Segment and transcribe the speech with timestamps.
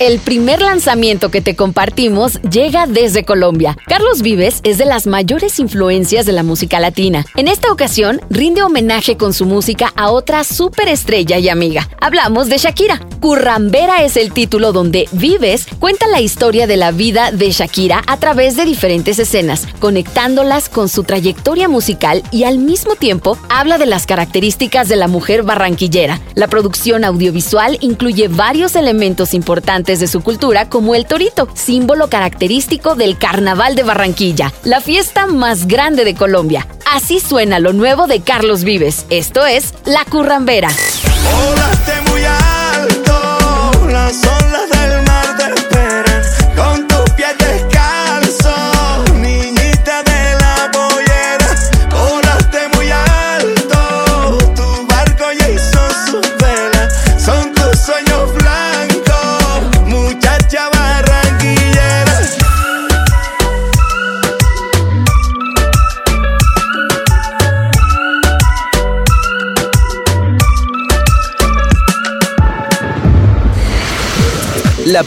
[0.00, 3.76] El primer lanzamiento que te compartimos llega desde Colombia.
[3.88, 7.26] Carlos Vives es de las mayores influencias de la música latina.
[7.34, 11.88] En esta ocasión, rinde homenaje con su música a otra superestrella y amiga.
[12.00, 13.00] Hablamos de Shakira.
[13.18, 18.18] Currambera es el título donde Vives cuenta la historia de la vida de Shakira a
[18.18, 23.86] través de diferentes escenas, conectándolas con su trayectoria musical y al mismo tiempo habla de
[23.86, 26.20] las características de la mujer barranquillera.
[26.36, 32.94] La producción audiovisual incluye varios elementos importantes de su cultura como el torito, símbolo característico
[32.94, 36.68] del Carnaval de Barranquilla, la fiesta más grande de Colombia.
[36.92, 40.68] Así suena lo nuevo de Carlos Vives, esto es La Currambera.
[42.10, 42.20] muy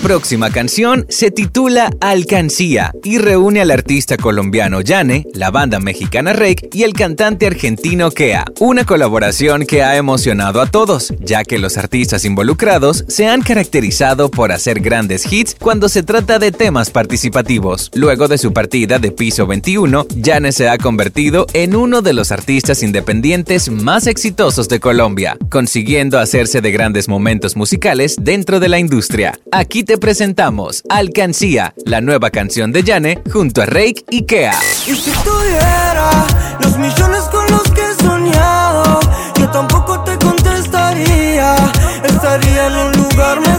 [0.00, 6.70] próxima canción se titula Alcancía y reúne al artista colombiano Yane, la banda mexicana Rake
[6.72, 8.46] y el cantante argentino Kea.
[8.60, 14.30] Una colaboración que ha emocionado a todos, ya que los artistas involucrados se han caracterizado
[14.30, 17.90] por hacer grandes hits cuando se trata de temas participativos.
[17.94, 22.32] Luego de su partida de piso 21, Yane se ha convertido en uno de los
[22.32, 28.78] artistas independientes más exitosos de Colombia, consiguiendo hacerse de grandes momentos musicales dentro de la
[28.78, 29.38] industria.
[29.52, 34.54] Aquí te presentamos Alcancía, la nueva canción de Yane junto a Rake y Kea.
[34.86, 36.28] Y si tuviera
[36.60, 39.00] los millones con los que he soñado,
[39.36, 41.56] yo tampoco te contestaría.
[42.04, 43.49] Estaría en un lugar mejor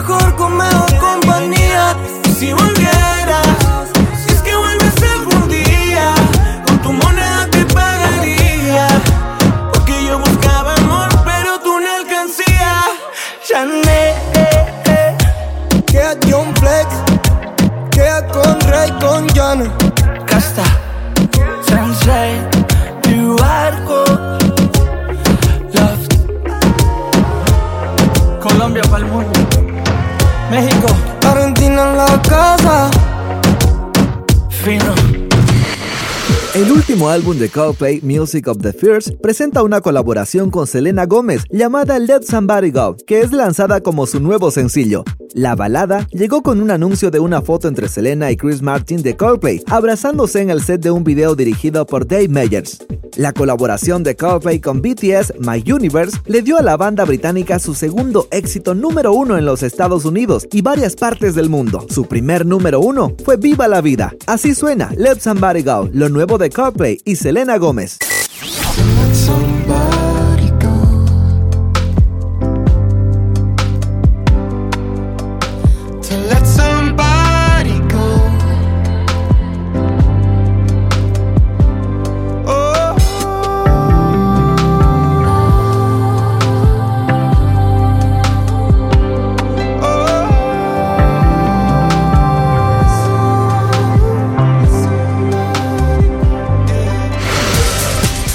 [36.91, 41.97] último álbum de Coldplay, Music of the Fears, presenta una colaboración con Selena Gómez llamada
[41.97, 45.05] Let Somebody Go, que es lanzada como su nuevo sencillo.
[45.33, 49.15] La balada llegó con un anuncio de una foto entre Selena y Chris Martin de
[49.15, 52.79] Coldplay, abrazándose en el set de un video dirigido por Dave Meyers.
[53.15, 57.73] La colaboración de Coldplay con BTS, My Universe, le dio a la banda británica su
[57.73, 61.85] segundo éxito número uno en los Estados Unidos y varias partes del mundo.
[61.89, 64.13] Su primer número uno fue Viva la Vida.
[64.27, 67.99] Así suena Let Somebody Go, lo nuevo de Coldplay y Selena Gómez.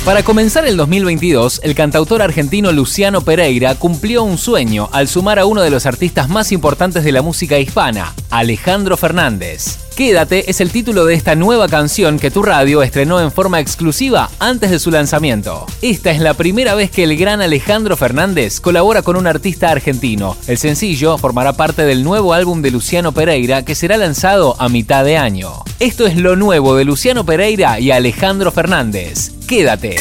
[0.07, 5.47] Para comenzar el 2022, el cantautor argentino Luciano Pereira cumplió un sueño al sumar a
[5.47, 9.86] uno de los artistas más importantes de la música hispana, Alejandro Fernández.
[9.97, 14.29] Quédate es el título de esta nueva canción que tu radio estrenó en forma exclusiva
[14.39, 15.65] antes de su lanzamiento.
[15.81, 20.37] Esta es la primera vez que el gran Alejandro Fernández colabora con un artista argentino.
[20.49, 25.03] El sencillo formará parte del nuevo álbum de Luciano Pereira que será lanzado a mitad
[25.03, 25.65] de año.
[25.81, 29.33] Esto es lo nuevo de Luciano Pereira y Alejandro Fernández.
[29.49, 29.97] Quédate.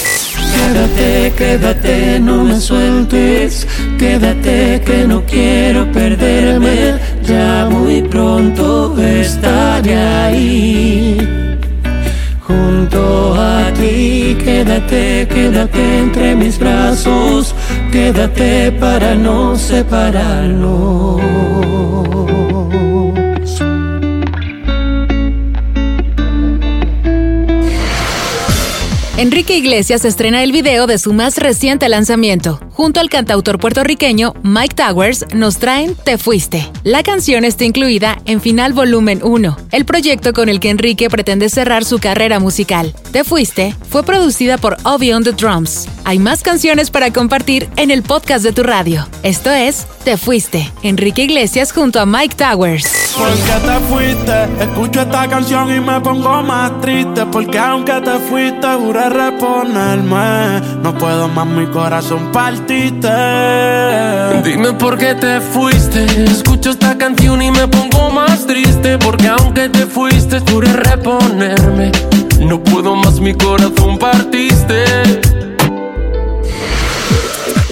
[0.56, 3.66] Quédate, quédate, no me sueltes.
[3.98, 7.00] Quédate que no quiero perderme.
[15.68, 17.56] Quédate, entre mis brazos.
[17.92, 21.22] Quédate para no separarnos.
[29.26, 32.60] Enrique Iglesias estrena el video de su más reciente lanzamiento.
[32.74, 36.72] junto al cantautor puertorriqueño Mike Towers, nos traen Te Fuiste.
[36.84, 41.50] La canción está incluida en Final Volumen 1, el proyecto con el que Enrique pretende
[41.50, 42.94] cerrar su carrera musical.
[43.12, 45.88] Te Fuiste fue producida por Obi on the Drums.
[46.04, 49.08] Hay más canciones para compartir en el podcast de tu radio.
[49.24, 53.05] Esto es Te Fuiste, Enrique Iglesias junto a Mike Towers.
[53.18, 57.26] Porque te fuiste, escucho esta canción y me pongo más triste.
[57.26, 60.62] Porque aunque te fuiste, juré reponerme.
[60.82, 63.08] No puedo más, mi corazón partiste.
[64.44, 66.06] Dime por qué te fuiste.
[66.26, 68.98] Escucho esta canción y me pongo más triste.
[68.98, 71.92] Porque aunque te fuiste, juré reponerme.
[72.42, 74.84] No puedo más, mi corazón partiste.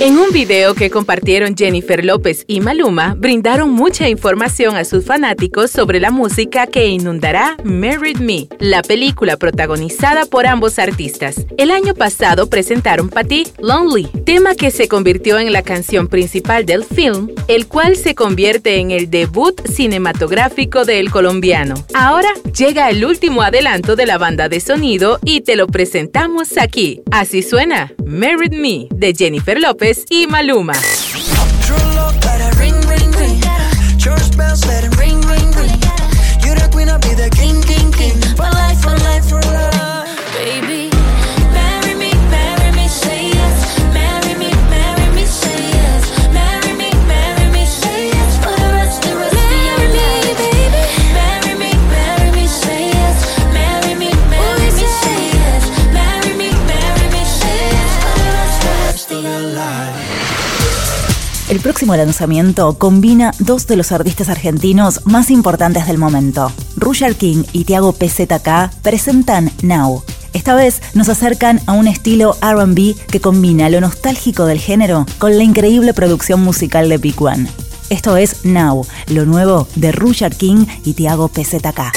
[0.04, 5.72] En un video que compartieron Jennifer López y Maluma, brindaron mucha información a sus fanáticos
[5.72, 11.46] sobre la música que inundará Married Me, la película protagonizada por ambos artistas.
[11.58, 16.84] El año pasado presentaron Patty Lonely, tema que se convirtió en la canción principal del
[16.84, 21.76] film, el cual se convierte en el debut cinematográfico del colombiano.
[21.94, 27.02] Ahora llega el último adelanto de la banda de sonido y te lo presentamos aquí.
[27.10, 30.74] Así suena Married Me de Jennifer López y Maluma.
[61.74, 66.52] Próximo lanzamiento combina dos de los artistas argentinos más importantes del momento.
[66.76, 70.04] Roger King y Tiago PZK presentan Now.
[70.34, 75.36] Esta vez nos acercan a un estilo RB que combina lo nostálgico del género con
[75.36, 77.48] la increíble producción musical de Big One.
[77.90, 81.92] Esto es Now, lo nuevo de Roger King y Tiago PZK.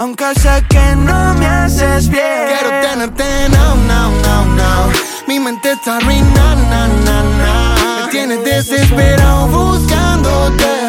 [0.00, 2.22] Aunque sé que no me haces bien.
[2.46, 4.92] Quiero tenerte now, now, now, now.
[5.26, 8.04] Mi mente está arruinada, na, na, na.
[8.04, 10.87] Me tienes desesperado buscándote.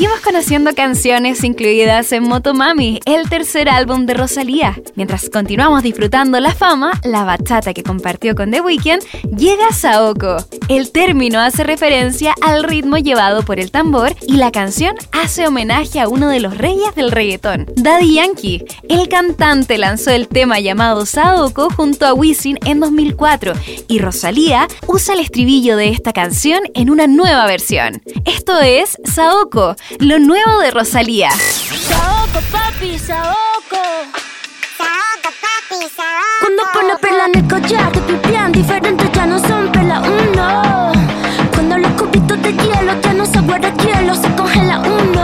[0.00, 4.80] Seguimos conociendo canciones incluidas en Motomami, el tercer álbum de Rosalía.
[4.94, 9.02] Mientras continuamos disfrutando la fama, la bachata que compartió con The Weeknd
[9.36, 10.38] llega a Saoko.
[10.70, 16.00] El término hace referencia al ritmo llevado por el tambor y la canción hace homenaje
[16.00, 18.64] a uno de los reyes del reggaetón, Daddy Yankee.
[18.88, 23.52] El cantante lanzó el tema llamado Saoko junto a Wisin en 2004
[23.86, 28.00] y Rosalía usa el estribillo de esta canción en una nueva versión.
[28.24, 31.30] Esto es Saoko, lo nuevo de Rosalía.
[31.30, 33.82] Saoco, papi, saoco.
[34.78, 36.40] Saoco, papi, saoco.
[36.40, 40.92] Cuando pone perla en el collar, te pipián diferentes ya no son perla uno.
[41.52, 45.19] Cuando los cubitos de hielo ya no se guarda hielo, se congela uno.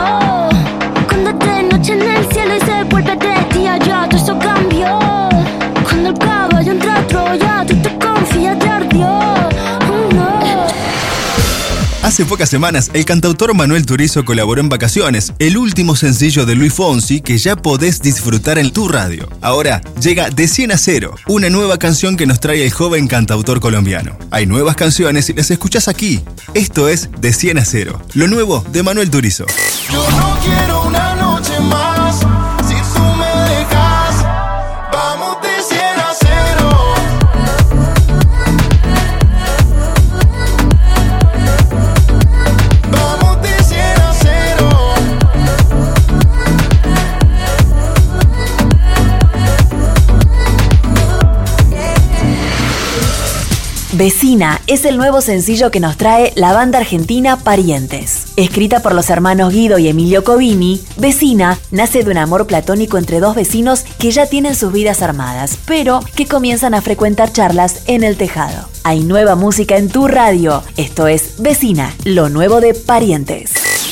[12.17, 16.73] Hace pocas semanas, el cantautor Manuel Turizo colaboró en Vacaciones, el último sencillo de Luis
[16.73, 19.29] Fonsi que ya podés disfrutar en tu radio.
[19.39, 23.59] Ahora llega De 100 a 0, una nueva canción que nos trae el joven cantautor
[23.59, 24.17] colombiano.
[24.31, 26.21] Hay nuevas canciones y las escuchás aquí.
[26.55, 29.45] Esto es De 100 a 0, lo nuevo de Manuel Turizo.
[29.93, 30.76] Yo no quiero
[53.97, 58.27] Vecina es el nuevo sencillo que nos trae la banda argentina Parientes.
[58.35, 63.19] Escrita por los hermanos Guido y Emilio Covini, Vecina nace de un amor platónico entre
[63.19, 68.03] dos vecinos que ya tienen sus vidas armadas, pero que comienzan a frecuentar charlas en
[68.03, 68.69] el tejado.
[68.83, 70.61] Hay nueva música en tu radio.
[70.75, 73.86] Esto es Vecina, lo nuevo de Parientes.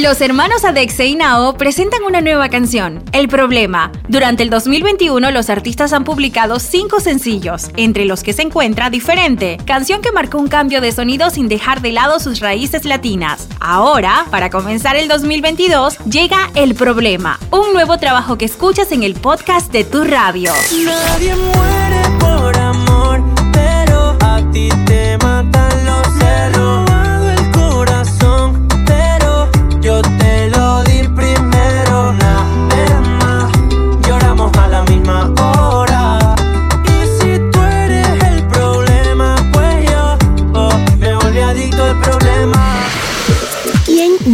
[0.00, 3.92] Los hermanos Adexe y Nao presentan una nueva canción, El Problema.
[4.08, 9.58] Durante el 2021 los artistas han publicado cinco sencillos, entre los que se encuentra Diferente,
[9.66, 13.46] canción que marcó un cambio de sonido sin dejar de lado sus raíces latinas.
[13.60, 19.14] Ahora, para comenzar el 2022, llega El Problema, un nuevo trabajo que escuchas en el
[19.14, 20.50] podcast de tu radio.
[20.82, 22.29] Nadie muere por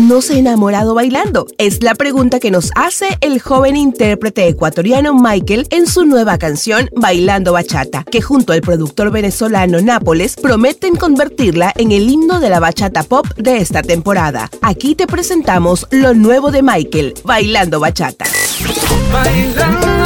[0.07, 1.47] no se ha enamorado bailando?
[1.59, 6.89] Es la pregunta que nos hace el joven intérprete ecuatoriano Michael en su nueva canción
[6.95, 12.61] Bailando Bachata, que junto al productor venezolano Nápoles prometen convertirla en el himno de la
[12.61, 14.49] bachata pop de esta temporada.
[14.63, 18.27] Aquí te presentamos lo nuevo de Michael, Bailando Bachata.
[19.13, 20.06] Bailando